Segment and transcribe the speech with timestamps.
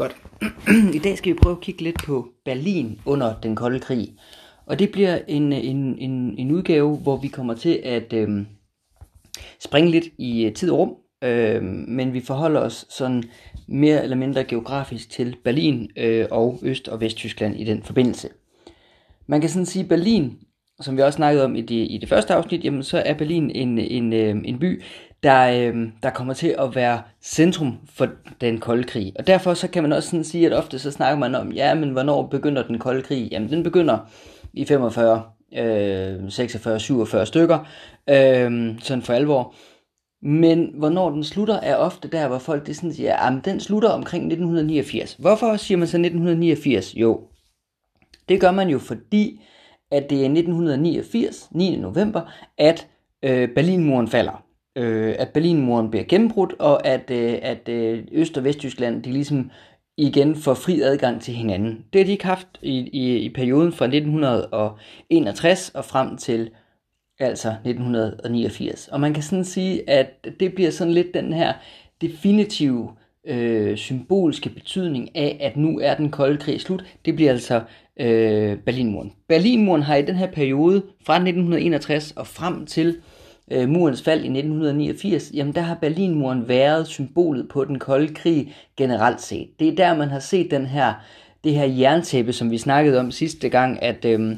[0.00, 0.16] Godt.
[0.96, 4.14] I dag skal vi prøve at kigge lidt på Berlin under den kolde krig.
[4.66, 8.46] Og det bliver en, en, en, en udgave, hvor vi kommer til at øh,
[9.58, 13.24] springe lidt i øh, tid og rum, øh, men vi forholder os sådan
[13.68, 18.28] mere eller mindre geografisk til Berlin øh, og Øst- og Vesttyskland i den forbindelse.
[19.26, 20.38] Man kan sådan sige, at Berlin,
[20.80, 23.50] som vi også snakkede om i det, i det første afsnit, jamen så er Berlin
[23.50, 24.82] en, en, øh, en by,
[25.22, 28.08] der, øh, der kommer til at være centrum for
[28.40, 29.12] den kolde krig.
[29.18, 31.74] Og derfor så kan man også sådan sige, at ofte så snakker man om, ja,
[31.74, 33.28] men hvornår begynder den kolde krig?
[33.32, 33.98] Jamen den begynder
[34.52, 35.22] i 45,
[35.58, 37.58] øh, 46, 47 stykker,
[38.10, 39.54] øh, sådan for alvor.
[40.22, 43.88] Men hvornår den slutter, er ofte der, hvor folk det sådan siger, at den slutter
[43.88, 45.16] omkring 1989.
[45.18, 46.94] Hvorfor siger man så 1989?
[46.96, 47.20] Jo,
[48.28, 49.40] det gør man jo fordi,
[49.90, 51.76] at det er 1989, 9.
[51.76, 52.20] november,
[52.58, 52.86] at
[53.24, 54.44] øh, Berlinmuren falder
[54.76, 59.50] øh, at Berlinmuren bliver gennembrudt, og at, øh, at øh, Øst- og Vesttyskland de ligesom
[59.96, 61.84] igen får fri adgang til hinanden.
[61.92, 66.50] Det har de ikke haft i, i, i perioden fra 1961 og frem til
[67.18, 68.88] altså 1989.
[68.88, 71.52] Og man kan sådan sige, at det bliver sådan lidt den her
[72.00, 72.90] definitive
[73.26, 76.84] øh, symbolske betydning af, at nu er den kolde krig slut.
[77.04, 77.62] Det bliver altså
[78.00, 79.12] øh, Berlinmuren.
[79.28, 82.96] Berlinmuren har i den her periode fra 1961 og frem til
[83.50, 88.54] øh, murens fald i 1989, jamen der har Berlinmuren været symbolet på den kolde krig
[88.76, 89.48] generelt set.
[89.58, 90.92] Det er der, man har set den her,
[91.44, 94.36] det her jerntæppe, som vi snakkede om sidste gang, at, øh,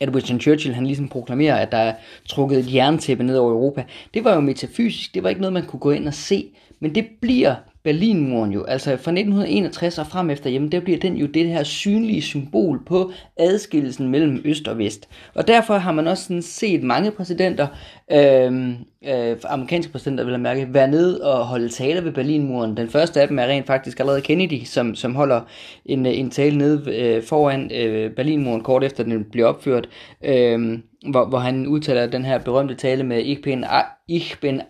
[0.00, 1.94] at Winston Churchill han ligesom proklamerer, at der er
[2.28, 3.84] trukket et jerntæppe ned over Europa.
[4.14, 6.48] Det var jo metafysisk, det var ikke noget, man kunne gå ind og se,
[6.80, 7.54] men det bliver
[7.86, 11.62] Berlinmuren jo, altså fra 1961 og frem efter, jamen der bliver den jo det her
[11.62, 15.08] synlige symbol på adskillelsen mellem øst og vest.
[15.34, 17.66] Og derfor har man også sådan set mange præsidenter,
[18.12, 18.70] øh,
[19.08, 22.76] øh, amerikanske præsidenter vil jeg mærke, være nede og holde taler ved Berlinmuren.
[22.76, 25.40] Den første af dem er rent faktisk allerede Kennedy, som, som holder
[25.84, 29.88] en, øh, en tale nede øh, foran øh, Berlinmuren kort efter den bliver opført.
[30.24, 30.78] Øh,
[31.10, 33.64] hvor, hvor han udtaler den her berømte tale med ikke bin,
[34.08, 34.62] ich bin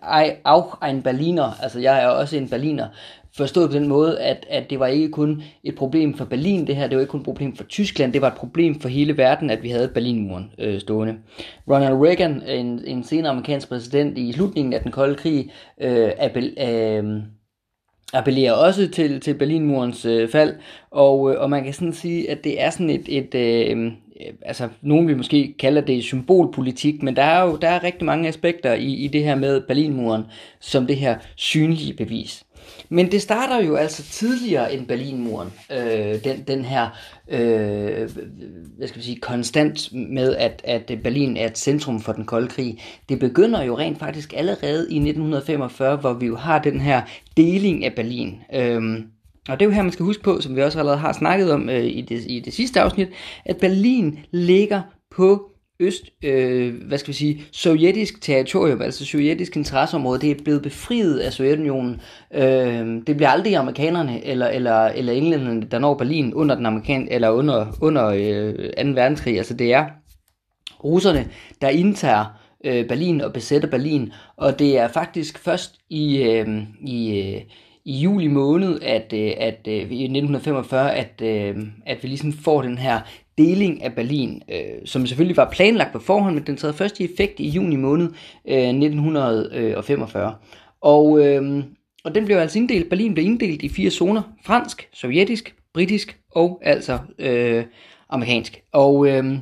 [0.43, 2.87] auch ein Berliner, altså jeg er også en berliner,
[3.37, 6.75] forstået på den måde, at, at det var ikke kun et problem for Berlin, det
[6.75, 9.17] her, det var ikke kun et problem for Tyskland, det var et problem for hele
[9.17, 11.15] verden, at vi havde Berlinmuren øh, stående.
[11.69, 16.57] Ronald Reagan, en, en senere amerikansk præsident i slutningen af den kolde krig, øh, appel,
[16.61, 17.23] øh,
[18.13, 20.55] appellerer også til, til Berlinmurens øh, fald,
[20.91, 23.91] og, øh, og man kan sådan sige, at det er sådan et, et øh,
[24.21, 28.05] Øh, altså nogen vil måske kalde det symbolpolitik, men der er jo der er rigtig
[28.05, 30.23] mange aspekter i, i det her med Berlinmuren,
[30.59, 32.43] som det her synlige bevis.
[32.89, 36.89] Men det starter jo altså tidligere end Berlinmuren, øh, den, den her
[37.29, 38.09] øh,
[38.77, 42.47] hvad skal vi sige, konstant med, at, at Berlin er et centrum for den kolde
[42.47, 42.79] krig.
[43.09, 47.01] Det begynder jo rent faktisk allerede i 1945, hvor vi jo har den her
[47.37, 48.41] deling af Berlin.
[48.53, 48.99] Øh,
[49.49, 51.51] og det er jo her, man skal huske på, som vi også allerede har snakket
[51.51, 53.07] om øh, i, det, i det sidste afsnit,
[53.45, 54.81] at Berlin ligger
[55.11, 60.61] på øst, øh, hvad skal vi sige, sovjetisk territorium, altså sovjetisk interesseområde, det er blevet
[60.61, 62.01] befriet af Sovjetunionen.
[62.33, 67.07] Øh, det bliver aldrig amerikanerne eller, eller, eller englænderne, der når Berlin under den amerikan
[67.11, 68.53] eller under, under øh,
[68.85, 68.91] 2.
[68.91, 69.37] verdenskrig.
[69.37, 69.85] Altså det er
[70.83, 71.27] russerne,
[71.61, 72.25] der indtager
[72.65, 76.47] øh, Berlin og besætter Berlin, og det er faktisk først i, øh,
[76.81, 77.41] i øh,
[77.87, 81.21] i juli måned, at, øh, at, øh, at i 1945, at,
[81.85, 82.99] at vi ligesom får den her
[83.37, 87.05] deling af Berlin, øh, som selvfølgelig var planlagt på forhånd, men den træder først i
[87.13, 88.09] effekt i juni måned
[88.47, 90.35] øh, 1945.
[90.81, 91.63] Og, øh,
[92.03, 96.61] og den blev altså inddelt, Berlin blev inddelt i fire zoner, fransk, sovjetisk, britisk og
[96.63, 97.63] altså øh,
[98.09, 98.61] amerikansk.
[98.73, 99.37] Og, øh,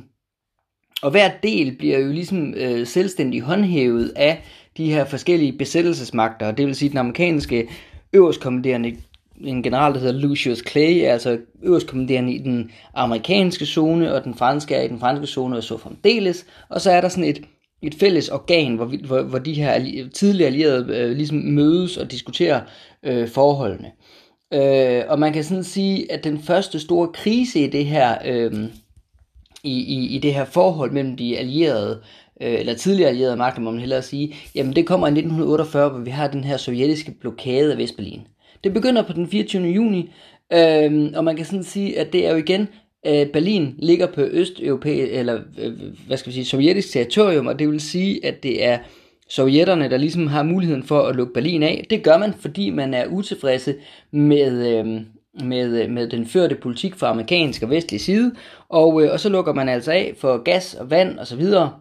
[1.02, 4.42] og hver del bliver jo ligesom øh, selvstændig håndhævet af
[4.76, 7.68] de her forskellige besættelsesmagter, det vil sige den amerikanske
[8.12, 8.96] øverstkommanderende
[9.44, 14.34] en general, der hedder Lucius Clay, er altså øverstkommanderende i den amerikanske zone, og den
[14.34, 16.46] franske er i den franske zone, og så fremdeles.
[16.68, 17.42] Og så er der sådan et,
[17.82, 22.10] et fælles organ, hvor, vi, hvor, hvor de her tidligere allierede øh, ligesom mødes og
[22.10, 22.60] diskuterer
[23.02, 23.90] øh, forholdene.
[24.54, 28.64] Øh, og man kan sådan sige, at den første store krise i det her, øh,
[29.64, 32.00] i, i, i det her forhold mellem de allierede,
[32.42, 36.00] øh, eller tidligere allierede magter, må man hellere sige, jamen det kommer i 1948, hvor
[36.00, 38.20] vi har den her sovjetiske blokade af Vestberlin.
[38.64, 39.66] Det begynder på den 24.
[39.66, 40.10] juni,
[40.52, 42.68] øh, og man kan sådan sige, at det er jo igen,
[43.06, 45.72] øh, Berlin ligger på østeuropæisk, eller øh,
[46.06, 48.78] hvad skal vi sige, sovjetisk territorium, og det vil sige, at det er
[49.28, 51.86] sovjetterne, der ligesom har muligheden for at lukke Berlin af.
[51.90, 53.74] Det gør man, fordi man er utilfredse
[54.10, 54.86] med, øh,
[55.44, 58.32] med, øh, med den førte politik fra amerikansk og vestlig side,
[58.68, 61.72] og, øh, og så lukker man altså af for gas og vand og så videre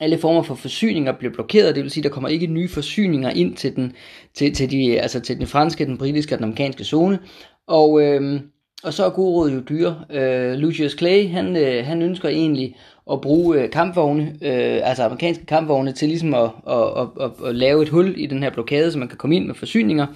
[0.00, 3.56] alle former for forsyninger bliver blokeret, det vil sige, der kommer ikke nye forsyninger ind
[3.56, 3.92] til den,
[4.34, 7.18] til, til, de, altså til den franske, den britiske og den amerikanske zone.
[7.66, 8.40] Og, øh,
[8.82, 10.04] og så er god råd jo dyre.
[10.10, 12.76] Øh, Lucius Clay, han, øh, han ønsker egentlig
[13.12, 17.54] at bruge øh, kampvogne, øh, altså amerikanske kampvogne, til ligesom at, at, at, at, at
[17.54, 20.06] lave et hul i den her blokade, så man kan komme ind med forsyninger.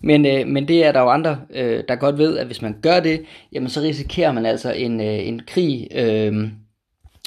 [0.00, 2.76] Men, øh, men det er der jo andre, øh, der godt ved, at hvis man
[2.82, 3.20] gør det,
[3.52, 6.48] jamen så risikerer man altså en, øh, en krig øh,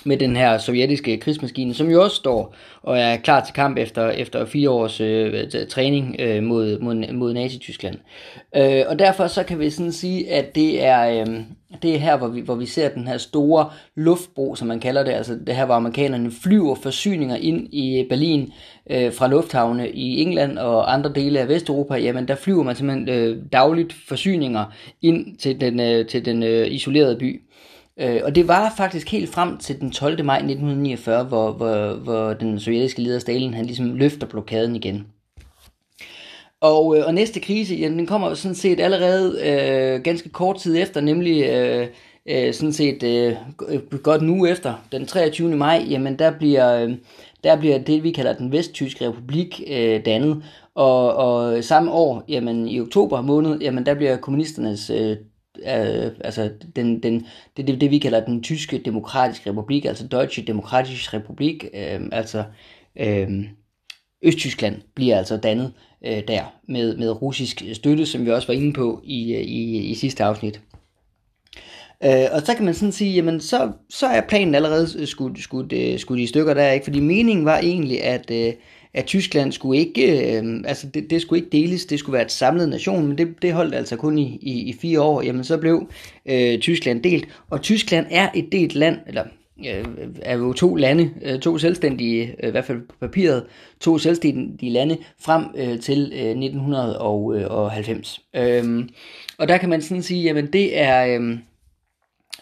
[0.03, 4.09] med den her sovjetiske krigsmaskine, som jo også står og er klar til kamp efter,
[4.09, 7.97] efter fire års øh, træning øh, mod, mod, mod Nazi-Tyskland.
[8.55, 11.39] Øh, og derfor så kan vi sådan sige, at det er, øh,
[11.81, 15.03] det er her, hvor vi, hvor vi ser den her store luftbro, som man kalder
[15.03, 18.53] det, altså det her, hvor amerikanerne flyver forsyninger ind i Berlin
[18.89, 23.09] øh, fra lufthavne i England og andre dele af Vesteuropa, jamen der flyver man simpelthen
[23.09, 24.65] øh, dagligt forsyninger
[25.01, 27.41] ind til den, øh, til den øh, isolerede by.
[27.99, 30.25] Øh, og det var faktisk helt frem til den 12.
[30.25, 35.07] maj 1949, hvor, hvor, hvor den sovjetiske leder Stalin han ligesom løfter blokaden igen.
[36.61, 40.77] Og, øh, og næste krise, jamen, den kommer sådan set allerede øh, ganske kort tid
[40.77, 41.87] efter, nemlig øh,
[42.25, 43.35] øh, sådan set øh,
[44.03, 45.55] godt nu efter, den 23.
[45.55, 46.93] maj, jamen der bliver, øh,
[47.43, 50.43] der bliver det, vi kalder den Vesttyske Republik øh, dannet.
[50.75, 55.17] Og, og samme år, jamen i oktober måned, jamen der bliver kommunisternes øh,
[55.57, 57.25] øh, altså den, den,
[57.57, 62.43] det, det, det vi kalder den tyske demokratiske republik, altså Deutsche Demokratische Republik, øh, altså
[62.95, 63.43] øh,
[64.21, 65.73] Østtyskland bliver altså dannet
[66.05, 69.95] øh, der med, med russisk støtte, som vi også var inde på i, i, i
[69.95, 70.61] sidste afsnit.
[72.03, 75.73] Øh, og så kan man sådan sige, jamen så, så er planen allerede skudt, skudt,
[75.73, 76.83] øh, skudt i stykker der, ikke?
[76.83, 78.53] fordi meningen var egentlig, at, øh,
[78.93, 82.31] at Tyskland skulle ikke, øh, altså det, det skulle ikke deles, det skulle være et
[82.31, 85.57] samlet nation, men det, det holdt altså kun i, i, i fire år, jamen så
[85.57, 85.87] blev
[86.25, 89.23] øh, Tyskland delt, og Tyskland er et delt land, eller
[89.67, 89.85] øh,
[90.21, 93.43] er jo to lande, øh, to selvstændige, øh, i hvert fald på papiret,
[93.79, 98.21] to selvstændige lande frem øh, til øh, 1990.
[98.35, 98.85] Øh,
[99.37, 101.19] og der kan man sådan sige, jamen det er...
[101.19, 101.37] Øh,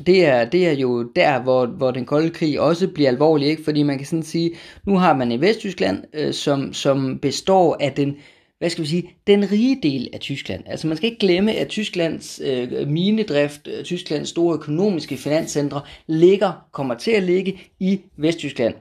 [0.06, 3.64] det er, det er jo der, hvor, hvor den kolde krig også bliver alvorlig, ikke?
[3.64, 4.52] fordi man kan sådan sige,
[4.86, 8.16] nu har man i Vesttyskland, øh, som, som består af den,
[8.60, 10.64] hvad skal vi sige, den rige del af Tyskland.
[10.66, 16.68] Altså man skal ikke glemme, at Tysklands øh, minedrift, øh, Tysklands store økonomiske finanscentre ligger,
[16.72, 18.74] kommer til at ligge i Vesttyskland.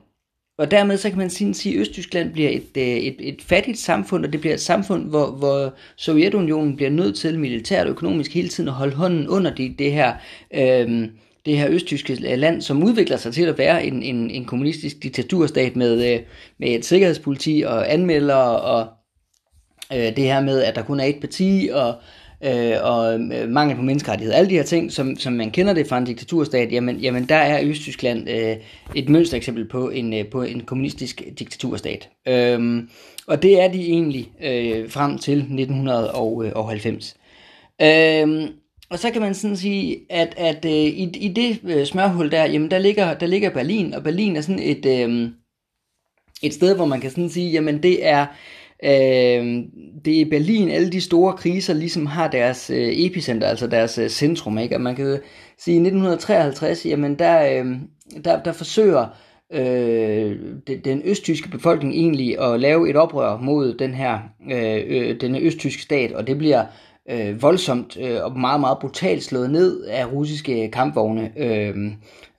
[0.59, 4.25] Og dermed så kan man sige, at Østtyskland bliver et, øh, et, et fattigt samfund,
[4.25, 8.49] og det bliver et samfund, hvor, hvor Sovjetunionen bliver nødt til militært og økonomisk hele
[8.49, 10.15] tiden at holde hånden under det, det her...
[10.55, 11.09] Øh,
[11.47, 15.77] det her østtyske land, som udvikler sig til at være en, en, en kommunistisk diktaturstat
[15.77, 16.21] med, øh,
[16.59, 18.89] med et sikkerhedspoliti og anmelder og
[19.93, 21.95] øh, det her med, at der kun er et parti og
[22.44, 25.87] øh, og øh, mangel på menneskerettighed, alle de her ting, som, som man kender det
[25.87, 28.56] fra en diktaturstat, jamen, jamen der er Østtyskland øh,
[28.94, 32.08] et mønstereksempel på en, øh, på en kommunistisk diktaturstat.
[32.29, 32.82] Øh,
[33.26, 37.17] og det er de egentlig øh, frem til 1990.
[37.82, 38.50] Øh,
[38.90, 42.44] og så kan man sådan sige, at, at øh, i, i det øh, smørhul der,
[42.44, 45.31] jamen der ligger, der ligger Berlin, og Berlin er sådan et, øh,
[46.43, 48.26] et sted, hvor man kan sådan sige, jamen det er
[48.85, 49.65] Øh,
[50.05, 53.99] det er i Berlin, alle de store kriser ligesom har deres øh, epicenter, altså deres
[53.99, 54.59] øh, centrum.
[54.59, 54.77] Ikke?
[54.77, 55.19] Og man kan
[55.59, 57.67] sige, i 1953, jamen der, øh,
[58.25, 59.07] der, der forsøger
[59.53, 60.37] øh,
[60.85, 64.19] den østtyske befolkning egentlig at lave et oprør mod den her
[64.53, 66.65] øh, øh, den østtyske stat, og det bliver
[67.11, 71.33] øh, voldsomt øh, og meget, meget brutalt slået ned af russiske kampvogne.
[71.37, 71.75] Øh,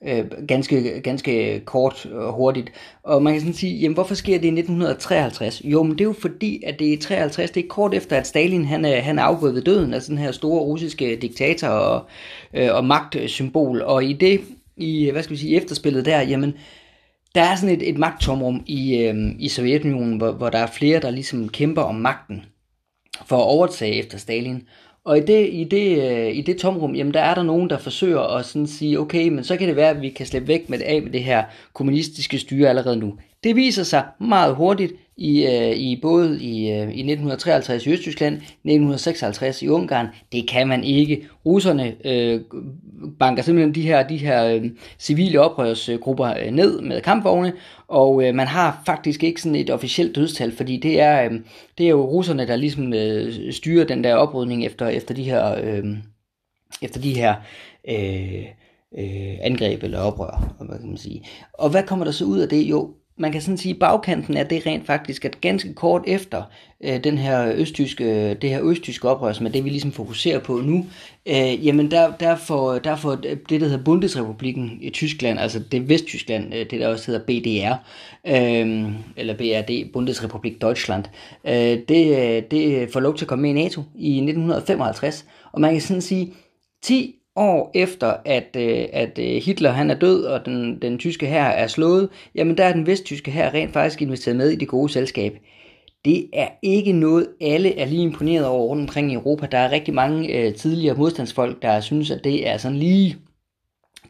[0.08, 2.72] øh, ganske, ganske kort og hurtigt.
[3.02, 5.62] Og man kan sådan sige, jamen hvorfor sker det i 1953?
[5.64, 8.26] Jo, men det er jo fordi, at det er 53, det er kort efter, at
[8.26, 12.06] Stalin han er, han er afgået ved døden, altså den her store russiske diktator og,
[12.54, 13.82] øh, og magtsymbol.
[13.82, 14.40] Og i det,
[14.76, 16.54] i, hvad skal vi sige, efterspillet der, jamen,
[17.34, 21.00] der er sådan et, et magttomrum i, øh, i Sovjetunionen, hvor, hvor der er flere,
[21.00, 22.42] der ligesom kæmper om magten
[23.26, 24.62] for at overtage efter Stalin.
[25.04, 27.78] Og i det, i det, øh, i det tomrum, jamen der er der nogen, der
[27.78, 30.68] forsøger at sådan sige, okay, men så kan det være, at vi kan slippe væk
[30.68, 33.14] med det af med det her kommunistiske styre allerede nu.
[33.44, 38.34] Det viser sig meget hurtigt i, øh, i både i, øh, i 1953 i Østtyskland,
[38.34, 40.06] 1956 i Ungarn.
[40.32, 41.28] Det kan man ikke.
[41.46, 42.40] Russerne øh,
[43.18, 47.52] banker simpelthen de her, de her øh, civile oprørsgrupper øh, ned med kampvogne,
[47.88, 51.40] og øh, man har faktisk ikke sådan et officielt dødstal, fordi det er, øh,
[51.78, 55.54] det er jo russerne, der ligesom øh, styrer den der oprydning efter, efter de her,
[55.62, 55.84] øh,
[56.82, 57.34] efter de her
[57.88, 58.44] øh,
[58.98, 61.24] øh, angreb eller oprør, hvad kan man sige.
[61.52, 62.62] Og hvad kommer der så ud af det?
[62.62, 66.42] Jo, man kan sådan sige, bagkanten af det rent faktisk, at ganske kort efter
[66.84, 70.56] øh, den her østtyske, det her østtyske oprør, som er det, vi ligesom fokuserer på
[70.56, 70.86] nu,
[71.26, 75.88] øh, jamen der, der, får, der får det, der hedder Bundesrepubliken i Tyskland, altså det
[75.88, 77.74] Vesttyskland, øh, det der også hedder BDR,
[78.26, 81.04] øh, eller BRD, Bundesrepublik Deutschland,
[81.44, 85.60] øh, det, øh, det får lov til at komme med i NATO i 1955, og
[85.60, 86.32] man kan sådan sige,
[86.82, 91.26] 10 år efter, at, øh, at øh, Hitler han er død, og den, den tyske
[91.26, 94.68] hær er slået, jamen der er den vesttyske hær rent faktisk investeret med i det
[94.68, 95.38] gode selskab.
[96.04, 99.46] Det er ikke noget, alle er lige imponeret over rundt omkring i Europa.
[99.46, 103.16] Der er rigtig mange øh, tidligere modstandsfolk, der synes, at det er sådan lige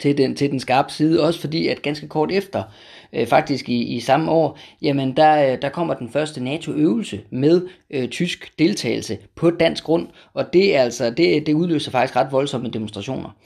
[0.00, 2.62] til den, til den skarpe side, også fordi at ganske kort efter,
[3.12, 7.62] øh, faktisk i, i samme år, jamen der, øh, der kommer den første NATO-øvelse med
[7.90, 12.32] øh, tysk deltagelse på dansk grund, og det er altså, det, det udløser faktisk ret
[12.32, 13.36] voldsomme demonstrationer.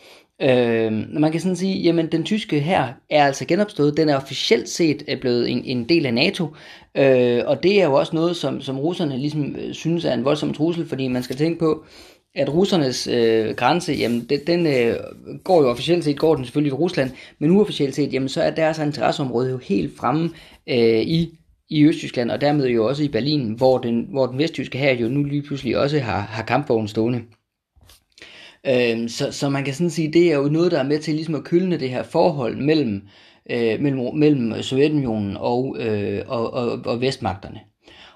[0.42, 4.68] Øh, man kan sådan sige, jamen den tyske her er altså genopstået, den er officielt
[4.68, 6.48] set øh, blevet en, en del af NATO,
[6.94, 10.24] øh, og det er jo også noget, som, som russerne ligesom øh, synes er en
[10.24, 11.84] voldsom trussel, fordi man skal tænke på,
[12.34, 14.96] at russernes øh, grænse, jamen den, den øh,
[15.44, 18.50] går jo officielt set, går den selvfølgelig i Rusland, men uofficielt set, jamen så er
[18.50, 20.30] deres interesseområde jo helt fremme
[20.66, 21.38] øh, i,
[21.68, 25.08] i Østtyskland, og dermed jo også i Berlin, hvor den, hvor den vesttyske her jo
[25.08, 27.22] nu lige pludselig også har, har kampvognen stående.
[28.66, 31.14] Øh, så, så man kan sådan sige, det er jo noget, der er med til
[31.14, 33.02] ligesom at kølne det her forhold mellem,
[33.50, 37.60] øh, mellem, mellem Sovjetunionen og, øh, og, og, og vestmagterne.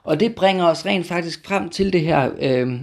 [0.03, 2.81] Og det bringer os rent faktisk frem til det her øh,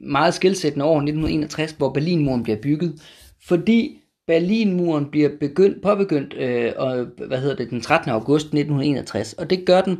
[0.00, 3.02] meget skilsættende år 1961, hvor Berlinmuren bliver bygget,
[3.46, 8.10] fordi Berlinmuren bliver begyndt, påbegyndt øh, og, hvad hedder det, den 13.
[8.10, 9.98] august 1961, og det gør den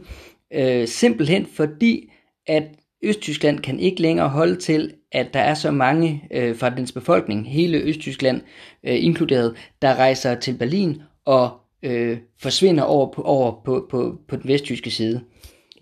[0.55, 2.12] øh, simpelthen fordi,
[2.47, 2.62] at
[3.02, 7.50] Østtyskland kan ikke længere holde til, at der er så mange øh, fra dens befolkning,
[7.50, 8.40] hele Østtyskland
[8.85, 11.50] øh, inkluderet, der rejser til Berlin og
[11.83, 15.21] øh, forsvinder over, på, over på, på, på den vesttyske side.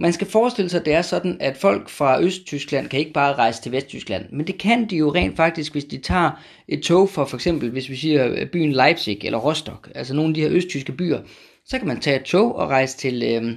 [0.00, 3.34] Man skal forestille sig, at det er sådan, at folk fra Østtyskland kan ikke bare
[3.34, 6.30] rejse til Vesttyskland, men det kan de jo rent faktisk, hvis de tager
[6.68, 10.30] et tog fra for eksempel, hvis vi siger øh, byen Leipzig eller Rostock, altså nogle
[10.30, 11.20] af de her østtyske byer,
[11.64, 13.56] så kan man tage et tog og rejse til, øh,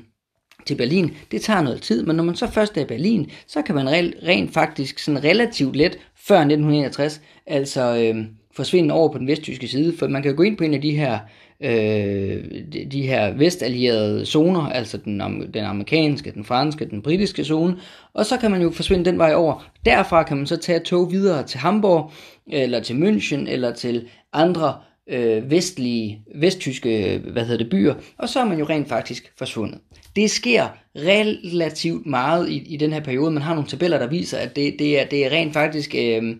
[0.65, 1.11] til Berlin.
[1.31, 3.87] Det tager noget tid, men når man så først er i Berlin, så kan man
[4.23, 8.25] rent faktisk sådan relativt let, før 1961, altså øh,
[8.55, 10.91] forsvinde over på den vesttyske side, for man kan gå ind på en af de
[10.91, 11.19] her
[11.61, 12.43] øh,
[12.91, 15.21] de, her vestallierede zoner, altså den,
[15.53, 17.77] den amerikanske, den franske, den britiske zone,
[18.13, 19.69] og så kan man jo forsvinde den vej over.
[19.85, 22.11] Derfra kan man så tage tog videre til Hamburg,
[22.47, 24.73] eller til München, eller til andre
[25.09, 29.79] øh, vestlige, vesttyske hvad hedder det, byer, og så er man jo rent faktisk forsvundet.
[30.15, 33.31] Det sker relativt meget i, i den her periode.
[33.31, 36.35] Man har nogle tabeller, der viser, at det, det, er, det er rent faktisk øh,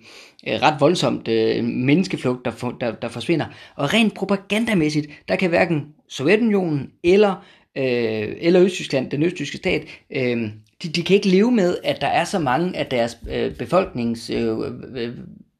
[0.47, 3.45] Øh, ret voldsomt øh, menneskeflugt, der, for, der, der forsvinder.
[3.75, 7.45] Og rent propagandamæssigt, der kan hverken Sovjetunionen eller,
[7.77, 9.83] øh, eller Østtyskland, den østtyske stat,
[10.15, 10.49] øh,
[10.83, 14.29] de, de kan ikke leve med, at der er så mange af deres øh, befolknings,
[14.29, 15.13] øh, øh, øh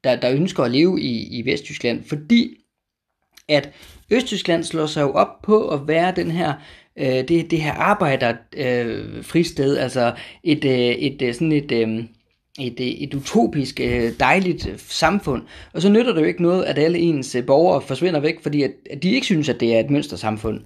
[0.03, 2.55] der, der ønsker at leve i, i Vesttyskland, fordi
[3.47, 3.69] at
[4.11, 6.53] Østtyskland slår sig jo op på at være den her
[6.97, 12.03] øh, det, det her arbejder øh, fristed, altså et, øh, et, et sådan et øh,
[12.59, 15.43] et, øh, et utopisk øh, dejligt øh, samfund.
[15.73, 18.71] Og så nytter det jo ikke noget, at alle ens borgere forsvinder væk, fordi at,
[18.89, 20.59] at de ikke synes, at det er et mønstersamfund.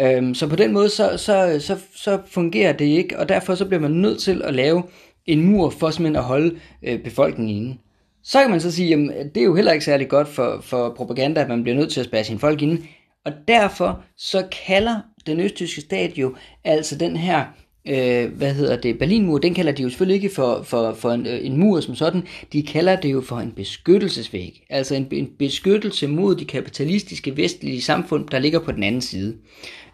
[0.00, 3.66] Øhm, så på den måde, så, så, så, så fungerer det ikke, og derfor så
[3.66, 4.82] bliver man nødt til at lave
[5.26, 7.78] en mur for simpelthen at holde øh, befolkningen inde.
[8.22, 10.94] Så kan man så sige, at det er jo heller ikke særlig godt for, for
[10.96, 12.82] propaganda, at man bliver nødt til at spære sine folk inde.
[13.24, 17.44] Og derfor så kalder den østtyske stat jo altså den her
[17.88, 21.26] øh, hvad hedder det, Berlinmur, den kalder de jo selvfølgelig ikke for, for, for en,
[21.26, 25.30] øh, en mur som sådan, de kalder det jo for en beskyttelsesvæg, altså en, en
[25.38, 29.36] beskyttelse mod de kapitalistiske vestlige samfund, der ligger på den anden side.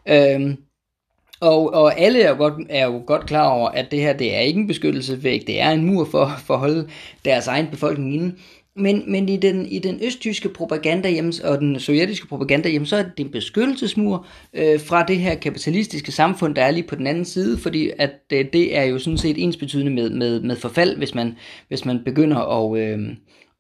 [0.09, 0.56] Øhm,
[1.40, 4.37] og, og alle er jo, godt, er jo godt klar over, at det her det
[4.37, 6.88] er ikke en beskyttelsesvæg, det er en mur for, for at holde
[7.25, 8.35] deres egen befolkning inde.
[8.76, 12.96] Men, men i, den, i den østtyske propaganda jamen, og den sovjetiske propaganda, jamen, så
[12.96, 17.06] er det en beskyttelsesmur øh, fra det her kapitalistiske samfund, der er lige på den
[17.06, 20.96] anden side, fordi at øh, det er jo sådan set ensbetydende med, med, med forfald,
[20.96, 21.36] hvis man,
[21.68, 22.98] hvis man begynder at, øh,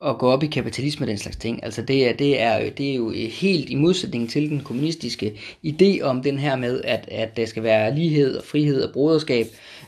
[0.04, 1.64] at gå op i kapitalisme og den slags ting.
[1.64, 5.32] Altså det er, det er, det er jo helt i modsætning til den kommunistiske
[5.66, 9.46] idé om den her med, at, at der skal være lighed og frihed og broderskab,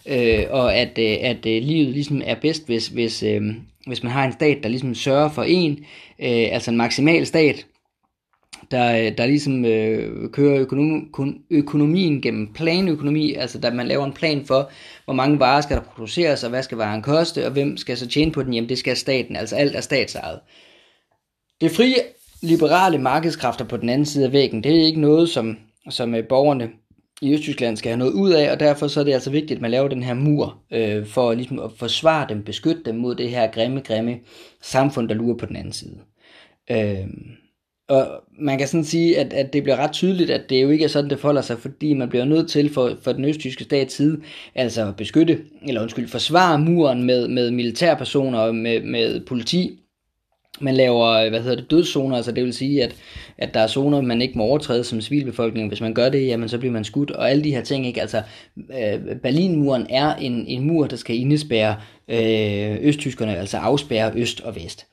[0.09, 3.43] øh, og at, øh, at, at livet ligesom er bedst, hvis, hvis, øh,
[3.87, 5.73] hvis man har en stat, der ligesom sørger for en,
[6.19, 7.67] øh, altså en maksimal stat,
[8.71, 11.09] der, øh, der ligesom øh, kører økonom,
[11.51, 14.71] økonomien gennem planøkonomi, altså der man laver en plan for,
[15.05, 18.07] hvor mange varer skal der produceres, og hvad skal varen koste, og hvem skal så
[18.09, 20.41] tjene på den, jamen det skal staten, altså alt er statsejet.
[21.61, 21.95] Det frie
[22.43, 25.57] liberale markedskræfter på den anden side af væggen, det er ikke noget, som,
[25.91, 26.71] som øh, borgerne
[27.23, 29.63] i Østtyskland skal have noget ud af, og derfor så er det altså vigtigt, at
[29.63, 33.31] man laver den her mur, øh, for ligesom at forsvare dem, beskytte dem mod det
[33.31, 34.19] her grimme, grimme
[34.63, 35.99] samfund, der lurer på den anden side.
[36.71, 37.07] Øh,
[37.89, 40.85] og man kan sådan sige, at, at det bliver ret tydeligt, at det jo ikke
[40.85, 43.95] er sådan, det forholder sig, fordi man bliver nødt til for, for den østtyske stats
[43.95, 44.21] side,
[44.55, 49.82] altså at beskytte, eller undskyld, forsvare muren med, med militærpersoner og med, med politi.
[50.61, 52.95] Man laver, hvad hedder det, dødszoner, altså det vil sige, at,
[53.39, 55.69] at der er zoner, man ikke må overtræde som civilbefolkning.
[55.69, 58.01] Hvis man gør det, jamen så bliver man skudt, og alle de her ting, ikke?
[58.01, 58.23] Altså,
[58.57, 61.77] øh, Berlinmuren er en, en mur, der skal indespære
[62.09, 64.87] øh, østtyskerne, altså afspærre øst og vest.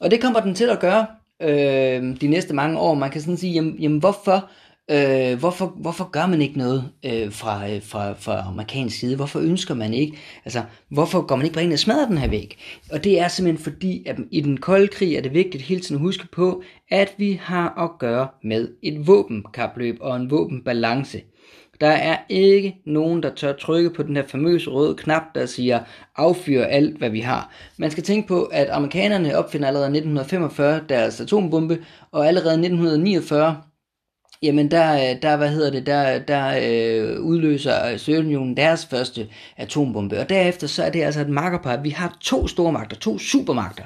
[0.00, 1.06] Og det kommer den til at gøre,
[1.42, 2.94] øh, de næste mange år.
[2.94, 4.50] Man kan sådan sige, jamen, jamen hvorfor,
[4.90, 9.16] øh, hvorfor, hvorfor gør man ikke noget øh, fra, øh, fra, fra amerikansk side?
[9.16, 10.16] Hvorfor ønsker man ikke?
[10.44, 12.58] Altså, hvorfor går man ikke bare ind og smadrer den her væg?
[12.92, 15.96] Og det er simpelthen fordi, at i den kolde krig er det vigtigt hele tiden
[15.96, 21.20] at huske på, at vi har at gøre med et våbenkapløb og en våbenbalance.
[21.80, 25.80] Der er ikke nogen, der tør trykke på den her famøse røde knap, der siger
[26.16, 27.52] affyr alt, hvad vi har.
[27.76, 31.78] Man skal tænke på, at amerikanerne opfinder allerede 1945 deres atombombe,
[32.12, 33.56] og allerede 1949
[34.42, 40.28] Jamen der, der, hvad hedder det, der, der øh, udløser Sovjetunionen deres første atombombe, og
[40.28, 41.76] derefter så er det altså et makkerpar.
[41.76, 43.84] Vi har to store magter, to supermagter,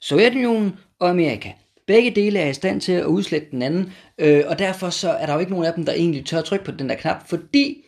[0.00, 1.50] Sovjetunionen og Amerika.
[1.86, 5.26] Begge dele er i stand til at udslette den anden, øh, og derfor så er
[5.26, 7.84] der jo ikke nogen af dem, der egentlig tør trykke på den der knap, fordi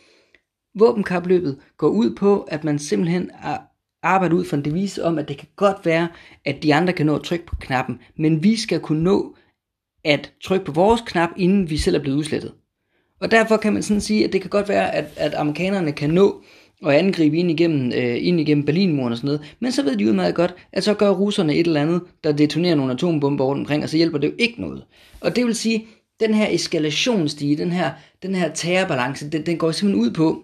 [0.78, 3.30] våbenkapløbet går ud på, at man simpelthen
[4.02, 6.08] arbejder ud fra en devise om, at det kan godt være,
[6.44, 9.36] at de andre kan nå at trykke på knappen, men vi skal kunne nå
[10.04, 12.52] at trykke på vores knap, inden vi selv er blevet udslettet.
[13.20, 16.10] Og derfor kan man sådan sige, at det kan godt være, at, at amerikanerne kan
[16.10, 16.42] nå
[16.82, 19.56] og angribe ind igennem, øh, ind igennem Berlinmuren og sådan noget.
[19.60, 22.74] Men så ved de meget godt, at så gør russerne et eller andet, der detonerer
[22.74, 24.84] nogle atombomber rundt omkring, og så hjælper det jo ikke noget.
[25.20, 25.86] Og det vil sige,
[26.20, 27.90] den her eskalationsstige, den her,
[28.22, 30.42] den her terrorbalance, den, den går simpelthen ud på,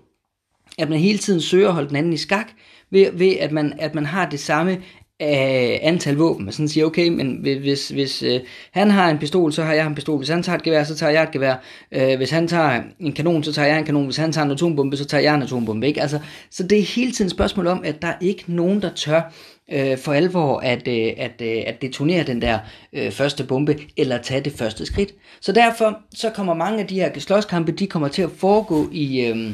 [0.78, 2.48] at man hele tiden søger at holde den anden i skak,
[2.90, 4.82] ved, ved at, man, at man har det samme
[5.20, 6.48] af antal våben.
[6.48, 9.86] og sådan siger, okay, men hvis, hvis øh, han har en pistol, så har jeg
[9.86, 10.16] en pistol.
[10.16, 11.54] Hvis han tager et gevær, så tager jeg et gevær.
[11.92, 14.04] Øh, hvis han tager en kanon, så tager jeg en kanon.
[14.04, 15.86] Hvis han tager en atombombe, så tager jeg en atombombe.
[15.86, 16.02] Ikke?
[16.02, 16.18] Altså,
[16.50, 19.32] så det er hele tiden et spørgsmål om, at der er ikke nogen, der tør
[19.72, 22.58] øh, for alvor at, øh, at, øh, at detonere den der
[22.92, 25.14] øh, første bombe, eller tage det første skridt.
[25.40, 29.20] Så derfor så kommer mange af de her slåskampe, de kommer til at foregå i,
[29.20, 29.50] øh,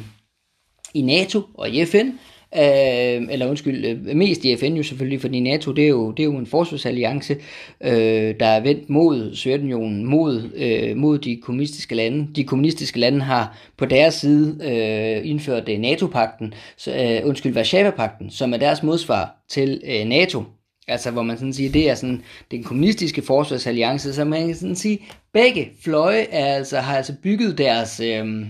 [0.94, 2.08] i NATO og i FN,
[2.56, 6.20] Øh, eller undskyld, øh, mest i FN jo selvfølgelig, fordi NATO det er jo, det
[6.20, 7.36] er jo en forsvarsalliance,
[7.80, 12.28] øh, der er vendt mod Sovjetunionen, mod, øh, mod de kommunistiske lande.
[12.36, 18.30] De kommunistiske lande har på deres side øh, indført øh, NATO-pakten, så, øh, undskyld, Varsava-pakten,
[18.30, 20.42] som er deres modsvar til øh, NATO.
[20.88, 24.76] Altså hvor man sådan siger, det er sådan den kommunistiske forsvarsalliance, så man kan sådan
[24.76, 24.98] sige,
[25.32, 28.00] begge fløje er altså, har altså bygget deres...
[28.00, 28.46] Øh,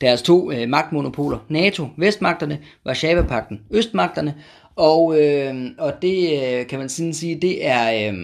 [0.00, 4.34] deres to øh, magtmonopoler, NATO, vestmagterne, Varsava-pakten, østmagterne,
[4.76, 8.18] og, øh, og det øh, kan man sådan sige, det er, øh,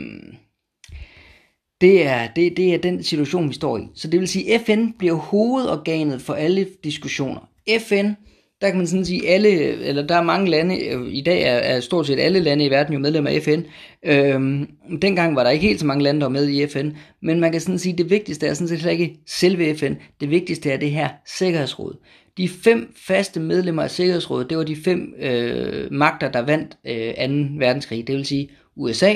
[1.80, 3.82] det, er, det, det er den situation, vi står i.
[3.94, 7.48] Så det vil sige, at FN bliver hovedorganet for alle diskussioner.
[7.80, 8.12] FN
[8.60, 9.48] der kan man sådan sige, alle,
[9.84, 12.70] eller der er mange lande, øh, i dag er, er stort set alle lande i
[12.70, 13.60] verden jo medlemmer af FN.
[14.02, 14.68] Øhm,
[15.02, 16.90] dengang var der ikke helt så mange lande, der var med i FN,
[17.22, 20.70] men man kan sådan sige, det vigtigste er sådan set ikke selve FN, det vigtigste
[20.70, 21.96] er det her Sikkerhedsråd.
[22.36, 27.48] De fem faste medlemmer af Sikkerhedsrådet, det var de fem øh, magter, der vandt øh,
[27.50, 27.58] 2.
[27.58, 29.14] verdenskrig, det vil sige USA,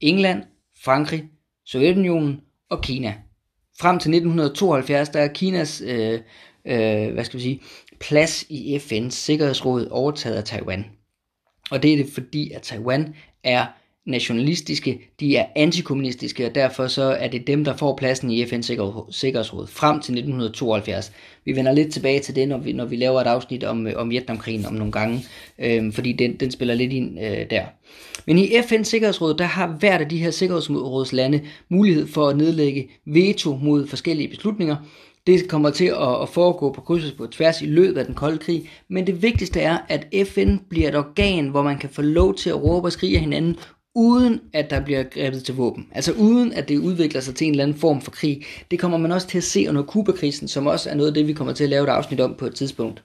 [0.00, 0.42] England,
[0.84, 1.24] Frankrig,
[1.66, 2.40] Sovjetunionen
[2.70, 3.14] og Kina.
[3.80, 6.20] Frem til 1972, der er Kinas øh,
[6.64, 7.60] øh, hvad skal vi sige,
[8.00, 10.84] plads i FN's Sikkerhedsråd overtaget af Taiwan.
[11.70, 13.66] Og det er det fordi, at Taiwan er
[14.10, 18.62] nationalistiske, de er antikommunistiske, og derfor så er det dem, der får pladsen i FN's
[19.10, 21.12] Sikkerhedsråd frem til 1972.
[21.44, 23.92] Vi vender lidt tilbage til det, når vi, når vi laver et afsnit om, øh,
[23.96, 25.24] om Vietnamkrigen om nogle gange,
[25.58, 27.64] øh, fordi den, den spiller lidt ind øh, der.
[28.26, 32.88] Men i FN's Sikkerhedsråd, der har hvert af de her sikkerhedsrådslande mulighed for at nedlægge
[33.06, 34.76] veto mod forskellige beslutninger,
[35.26, 35.84] det kommer til
[36.22, 39.60] at, foregå på kryds på tværs i løbet af den kolde krig, men det vigtigste
[39.60, 42.92] er, at FN bliver et organ, hvor man kan få lov til at råbe og
[42.92, 43.56] skrige af hinanden,
[43.94, 45.88] uden at der bliver grebet til våben.
[45.92, 48.42] Altså uden at det udvikler sig til en eller anden form for krig.
[48.70, 51.26] Det kommer man også til at se under Kuba-krisen, som også er noget af det,
[51.26, 53.02] vi kommer til at lave et afsnit om på et tidspunkt.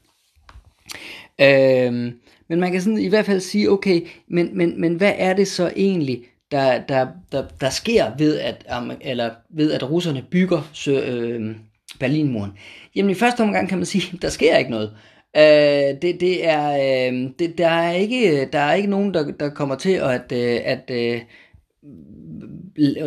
[1.41, 2.13] Øhm,
[2.49, 5.47] men man kan sådan i hvert fald sige, okay, men, men, men hvad er det
[5.47, 8.65] så egentlig, der, der, der, der sker ved at,
[9.01, 11.55] eller ved at russerne bygger så, øh,
[11.99, 12.51] Berlinmuren?
[12.95, 14.91] Jamen i første omgang kan man sige, der sker ikke noget.
[15.37, 19.49] Øh, det, det er, øh, det, der, er ikke, der er ikke nogen, der, der
[19.49, 21.21] kommer til at, øh, at, at øh,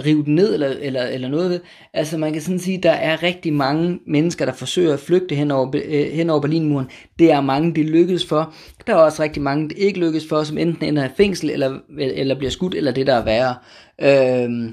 [0.04, 1.60] rive den ned eller, eller, eller noget.
[1.94, 5.50] Altså man kan sådan sige, der er rigtig mange mennesker, der forsøger at flygte hen
[5.50, 6.86] over, øh, hen over Berlinmuren.
[7.18, 8.54] Det er mange, det lykkes for.
[8.86, 11.78] Der er også rigtig mange, det ikke lykkes for, som enten ender i fængsel, eller,
[11.98, 13.54] eller bliver skudt, eller det der er værre.
[14.00, 14.70] Øh,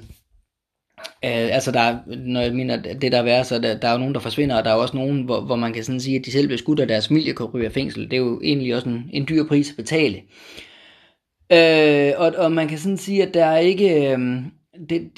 [1.26, 4.14] Øh, altså der, når jeg mener det der er så der, der er jo nogen,
[4.14, 6.32] der forsvinder, og der er også nogen, hvor, hvor man kan sådan sige, at de
[6.32, 8.04] selv bliver skudt, og deres familie kan ryge af fængsel.
[8.04, 10.22] Det er jo egentlig også en, en dyr pris at betale.
[11.52, 14.12] Øh, og, og man kan sådan sige, at der er ikke...
[14.12, 14.20] Øh,
[14.90, 15.12] det,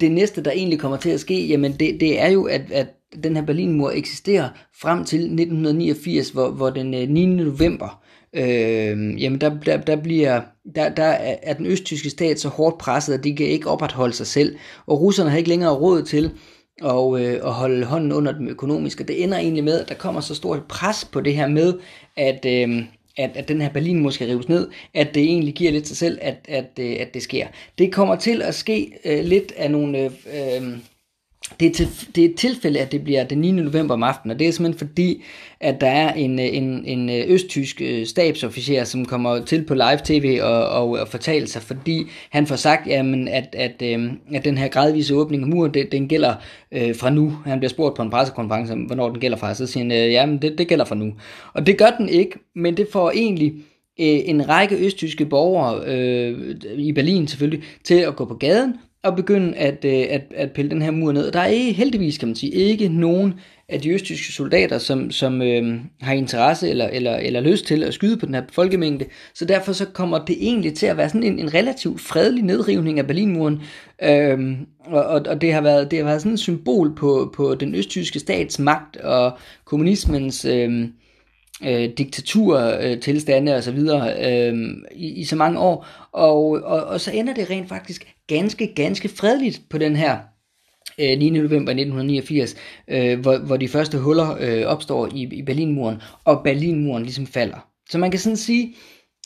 [0.00, 2.86] det næste, der egentlig kommer til at ske, jamen det, det er jo, at, at
[3.22, 4.48] den her Berlinmur eksisterer
[4.80, 7.26] frem til 1989, hvor, hvor den 9.
[7.26, 8.03] Øh, november,
[8.34, 10.40] øh, jamen der, der, der, bliver,
[10.74, 11.04] der, der
[11.42, 15.00] er den østtyske stat så hårdt presset, at de kan ikke opretholde sig selv, og
[15.00, 16.30] russerne har ikke længere råd til
[16.82, 19.94] og, øh, at holde hånden under dem økonomisk, og det ender egentlig med, at der
[19.94, 21.74] kommer så stort pres på det her med,
[22.16, 22.84] at, øh,
[23.16, 26.18] at, at den her Berlin måske rives ned, at det egentlig giver lidt sig selv,
[26.22, 27.46] at, at, at, at det sker.
[27.78, 29.98] Det kommer til at ske øh, lidt af nogle...
[29.98, 30.10] Øh,
[30.62, 30.78] øh,
[31.60, 33.50] det er, til, det er et tilfælde, at det bliver den 9.
[33.52, 35.22] november om aftenen, og det er simpelthen fordi,
[35.60, 39.98] at der er en, en, en øh, østtysk øh, stabsofficer, som kommer til på live
[40.04, 44.44] tv og, og, og fortæller sig, fordi han får sagt, jamen, at, at, øh, at
[44.44, 46.34] den her gradvise åbning af muren, det, den gælder
[46.72, 47.32] øh, fra nu.
[47.46, 50.42] Han bliver spurgt på en pressekonference, hvornår den gælder fra, så siger han, øh, jamen,
[50.42, 51.12] det, det gælder fra nu.
[51.54, 53.52] Og det gør den ikke, men det får egentlig
[54.00, 59.16] øh, en række østtyske borgere øh, i Berlin selvfølgelig til at gå på gaden at
[59.16, 61.32] begynde at, øh, at, at pille den her mur ned.
[61.32, 63.34] Der er ikke, heldigvis, kan man sige, ikke nogen
[63.68, 67.94] af de østtyske soldater, som, som øh, har interesse eller, eller, eller lyst til at
[67.94, 69.04] skyde på den her folkemængde.
[69.34, 72.98] Så derfor så kommer det egentlig til at være sådan en, en relativt fredelig nedrivning
[72.98, 73.62] af Berlinmuren.
[74.02, 74.38] Øh,
[74.84, 78.18] og, og det har været, det har været sådan et symbol på, på den østtyske
[78.18, 80.44] stats magt og kommunismens...
[80.44, 80.88] Øh,
[81.62, 84.58] øh, diktaturtilstande øh, og så videre øh,
[84.94, 85.86] i, i så mange år.
[86.12, 90.18] Og, og, og så ender det rent faktisk ganske, ganske fredeligt på den her
[90.98, 91.30] øh, 9.
[91.30, 92.56] november 1989,
[92.88, 97.68] øh, hvor, hvor de første huller øh, opstår i, i Berlinmuren, og Berlinmuren ligesom falder.
[97.90, 98.74] Så man kan sådan sige,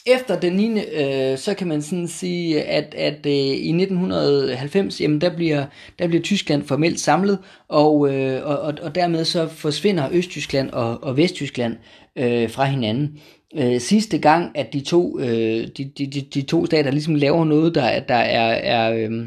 [0.06, 0.80] efter den 9.
[0.80, 5.66] Øh, så kan man sådan sige, at, at øh, i 1990, jamen der bliver,
[5.98, 11.16] der bliver Tyskland formelt samlet, og, øh, og, og dermed så forsvinder Østtyskland og, og
[11.16, 11.76] Vesttyskland
[12.16, 13.18] øh, fra hinanden.
[13.56, 17.44] Øh, sidste gang, at de to, øh, de, de, de, de to stater ligesom laver
[17.44, 19.26] noget, der, der er, er øh,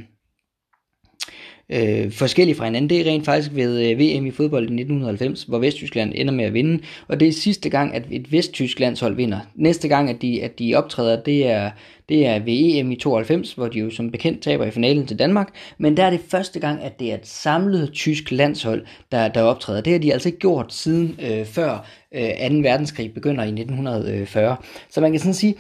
[1.72, 2.90] øh, forskellige fra hinanden.
[2.90, 6.46] Det er rent faktisk ved øh, VM i fodbold i 1990, hvor Vesttyskland ender med
[6.46, 9.40] at vinde, og det er sidste gang, at et vesttysk landshold vinder.
[9.56, 11.72] Næste gang, at de, at de optræder, det er,
[12.10, 15.20] det er ved EM i 92, hvor de jo som bekendt taber i finalen til
[15.20, 19.28] Danmark, men der er det første gang, at det er et samlet tysk landshold, der,
[19.28, 19.82] der optræder.
[19.82, 22.56] Det har de altså ikke gjort siden øh, før øh, 2.
[22.56, 24.56] verdenskrig begynder i 1940.
[24.90, 25.56] Så man kan sådan sige,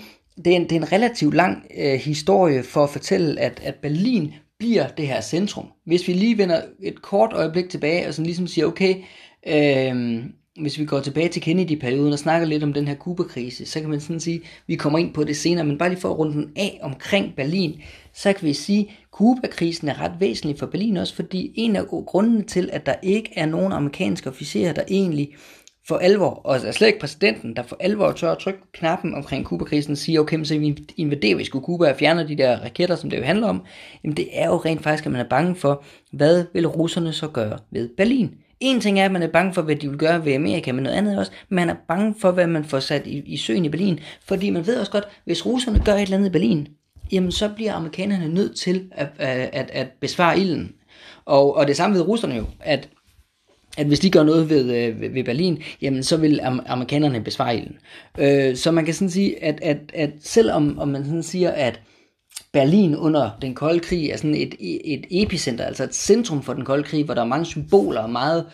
[0.45, 3.75] det er en, det er en relativt lang øh, historie for at fortælle, at, at
[3.75, 5.65] Berlin bliver det her centrum.
[5.85, 8.95] Hvis vi lige vender et kort øjeblik tilbage og sådan ligesom siger, okay,
[9.47, 10.23] øh,
[10.61, 13.89] hvis vi går tilbage til Kennedy-perioden og snakker lidt om den her Kuba-krise, så kan
[13.89, 16.33] man sådan sige, vi kommer ind på det senere, men bare lige for at runde
[16.33, 17.81] den af omkring Berlin,
[18.13, 21.87] så kan vi sige, at Kuba-krisen er ret væsentlig for Berlin også, fordi en af
[21.87, 25.29] grundene til, at der ikke er nogen amerikanske officerer, der egentlig
[25.87, 29.95] for alvor, og slet ikke præsidenten, der for alvor tør at trykke knappen omkring Kuba-krisen,
[29.95, 33.17] siger, okay, så vi invaderer vi sgu Kuba og fjerner de der raketter, som det
[33.17, 33.63] jo handler om,
[34.03, 37.27] jamen det er jo rent faktisk, at man er bange for, hvad vil russerne så
[37.27, 38.35] gøre ved Berlin?
[38.59, 40.83] En ting er, at man er bange for, hvad de vil gøre ved Amerika, men
[40.83, 43.65] noget andet er også, man er bange for, hvad man får sat i, i søen
[43.65, 46.67] i Berlin, fordi man ved også godt, hvis russerne gør et eller andet i Berlin,
[47.11, 50.71] jamen så bliver amerikanerne nødt til at, at, at, at besvare ilden.
[51.25, 52.89] Og, og det samme ved russerne jo, at
[53.77, 57.77] at hvis de gør noget ved, øh, ved Berlin, jamen så vil amerikanerne besvare ilden.
[58.19, 61.81] Øh, så man kan sådan sige, at, at, at selvom om man sådan siger, at
[62.53, 64.55] Berlin under den kolde krig er sådan et,
[64.93, 68.09] et epicenter, altså et centrum for den kolde krig, hvor der er mange symboler og
[68.09, 68.51] meget øh,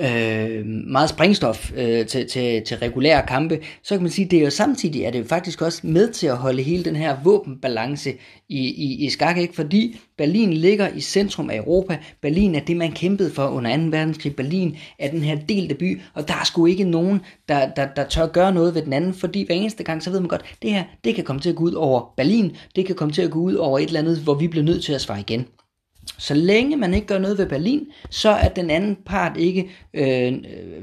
[0.00, 4.38] øh, meget springstof øh, til, til, til regulære kampe, så kan man sige, at det
[4.38, 7.16] er jo samtidig er det jo faktisk også med til at holde hele den her
[7.24, 8.12] våbenbalance
[8.48, 9.54] i, i, i skak, ikke?
[9.54, 11.98] fordi Berlin ligger i centrum af Europa.
[12.22, 13.82] Berlin er det, man kæmpede for under 2.
[13.82, 14.36] verdenskrig.
[14.36, 18.08] Berlin er den her delte by, og der er sgu ikke nogen, der, der, der
[18.08, 20.70] tør gøre noget ved den anden, fordi hver eneste gang, så ved man godt, det
[20.70, 23.30] her, det kan komme til at gå ud over Berlin, det kan komme til at
[23.30, 25.46] gå ud over et eller andet, hvor vi bliver nødt til at svare igen.
[26.18, 30.34] Så længe man ikke gør noget ved Berlin, så er den anden part ikke, øh,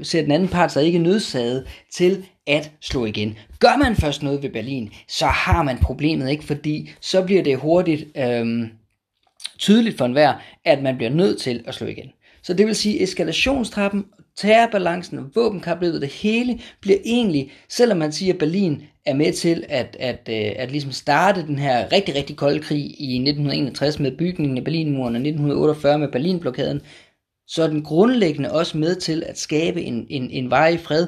[0.02, 3.38] ser den anden part sig ikke nødsaget til at slå igen.
[3.60, 7.58] Gør man først noget ved Berlin, så har man problemet ikke, fordi så bliver det
[7.58, 8.68] hurtigt øh,
[9.58, 10.34] tydeligt for enhver,
[10.64, 12.10] at man bliver nødt til at slå igen.
[12.42, 14.04] Så det vil sige, eskalationstrappen,
[14.36, 19.64] terrorbalancen og våbenkapløbet, det hele bliver egentlig, selvom man siger, at Berlin er med til
[19.68, 24.16] at, at, at, at ligesom starte den her rigtig, rigtig kolde krig i 1961 med
[24.16, 26.80] bygningen af Berlinmuren og 1948 med Berlinblokaden,
[27.46, 31.06] så er den grundlæggende også med til at skabe en, en, en varig fred,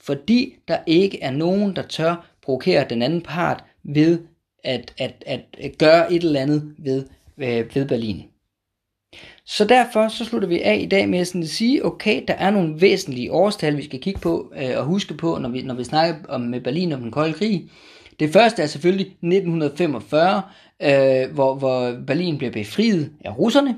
[0.00, 4.18] fordi der ikke er nogen, der tør provokere den anden part ved
[4.64, 7.04] at, at, at gøre et eller andet ved,
[7.38, 8.22] øh, ved Berlin.
[9.46, 12.50] Så derfor så slutter vi af i dag med sådan at sige, okay, der er
[12.50, 15.84] nogle væsentlige årstal, vi skal kigge på øh, og huske på, når vi, når vi
[15.84, 17.70] snakker om med Berlin om den kolde krig.
[18.20, 20.42] Det første er selvfølgelig 1945,
[20.82, 23.76] øh, hvor, hvor Berlin bliver befriet af russerne.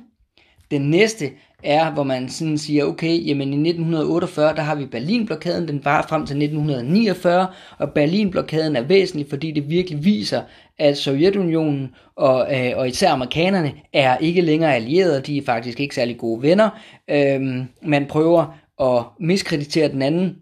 [0.71, 1.31] Den næste
[1.63, 6.07] er, hvor man sådan siger, okay, jamen i 1948, der har vi Berlinblokaden, den var
[6.09, 7.47] frem til 1949,
[7.79, 10.43] og Berlinblokaden er væsentlig, fordi det virkelig viser,
[10.79, 15.95] at Sovjetunionen og, øh, og især amerikanerne er ikke længere allierede, de er faktisk ikke
[15.95, 16.71] særlig gode venner.
[17.11, 20.37] Øhm, man prøver at miskreditere den anden,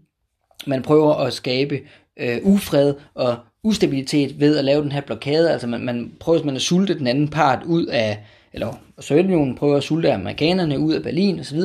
[0.67, 1.81] man prøver at skabe
[2.17, 6.57] øh, ufred og ustabilitet ved at lave den her blokade, altså man, man prøver man
[6.57, 11.03] at sulte den anden part ud af, eller Sovjetunionen prøver at sulte amerikanerne ud af
[11.03, 11.61] Berlin osv.,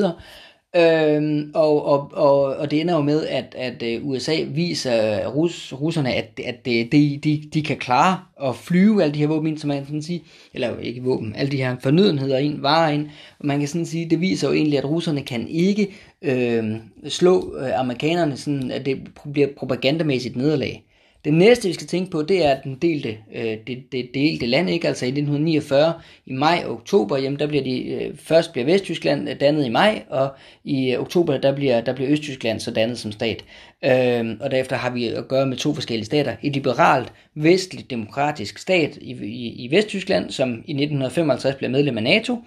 [0.75, 5.73] Øhm, og, og, og, og det ender jo med, at, at øh, USA viser rus,
[5.73, 6.89] russerne, at, at de,
[7.23, 10.79] de, de kan klare at flyve alle de her våben som man kan sige, eller
[10.79, 13.08] ikke våben, alle de her fornødenheder ind, varer ind,
[13.39, 15.88] og man kan sådan sige, det viser jo egentlig, at russerne kan ikke
[16.21, 16.75] øh,
[17.08, 18.97] slå øh, amerikanerne, sådan, at det
[19.34, 20.84] bliver propagandamæssigt nederlag.
[21.25, 24.69] Det næste, vi skal tænke på, det er den delte, øh, det, det delte land,
[24.69, 24.88] ikke?
[24.88, 25.93] Altså i 1949,
[26.25, 29.69] i maj og oktober, jamen der bliver de, øh, først bliver Vesttyskland øh, dannet i
[29.69, 30.29] maj, og
[30.63, 33.45] i øh, oktober, der bliver, der bliver Østtyskland så dannet som stat.
[33.86, 36.36] Øh, og derefter har vi at gøre med to forskellige stater.
[36.43, 42.03] Et liberalt, vestligt, demokratisk stat i, i, i Vesttyskland, som i 1955 bliver medlem af
[42.03, 42.38] NATO,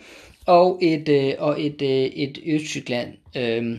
[0.46, 3.78] og et, øh, og et, øh, et Østtyskland, øh,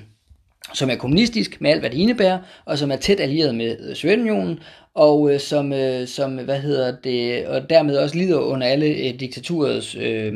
[0.73, 3.95] som er kommunistisk med alt, hvad det indebærer, og som er tæt allieret med øh,
[3.95, 4.59] Sovjetunionen,
[4.95, 9.19] og øh, som, øh, som, hvad hedder det, og dermed også lider under alle øh,
[9.19, 10.33] diktaturets øh,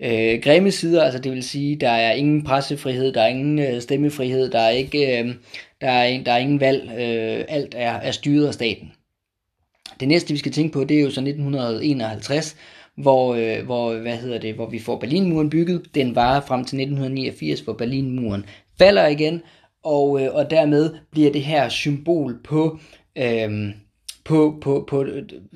[0.00, 3.80] øh, grimme sider, altså det vil sige, der er ingen pressefrihed, der er ingen øh,
[3.80, 5.34] stemmefrihed, der er ikke, øh,
[5.80, 8.92] der er, der er ingen valg, øh, alt er, er styret af staten.
[10.00, 12.56] Det næste, vi skal tænke på, det er jo så 1951,
[12.96, 15.82] hvor, øh, hvor, hvad hedder det, hvor vi får Berlinmuren bygget.
[15.94, 18.44] Den varer frem til 1989, hvor Berlinmuren
[18.78, 19.42] falder igen,
[19.84, 22.78] og, øh, og dermed bliver det her symbol på,
[23.16, 23.74] øh,
[24.24, 25.04] på, på, på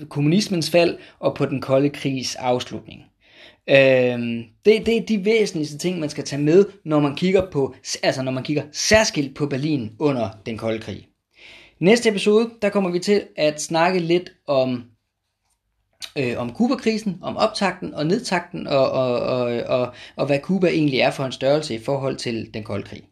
[0.08, 3.02] kommunismens fald og på den kolde krigs afslutning.
[3.68, 7.74] Øhm, det, det er de væsentligste ting, man skal tage med, når man kigger på,
[8.02, 11.06] altså når man kigger særskilt på Berlin under den kolde krig.
[11.80, 14.84] Næste episode, der kommer vi til at snakke lidt om
[16.18, 21.00] øh, om Kuba-krisen, om optakten og nedtakten, og, og, og, og, og hvad Kuba egentlig
[21.00, 23.02] er for en størrelse i forhold til den kolde krig.